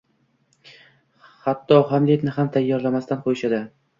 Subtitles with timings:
[1.43, 3.63] Hatto Hamletni ham tayyorlanmasdan qo’yishadi.